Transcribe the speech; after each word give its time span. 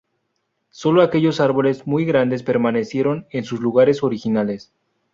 Solo 0.71 1.03
aquellos 1.03 1.39
árboles 1.39 1.85
muy 1.85 2.05
grandes 2.05 2.41
permanecieron 2.41 3.27
en 3.29 3.43
sus 3.43 3.59
lugares 3.61 4.01
originales. 4.01 4.73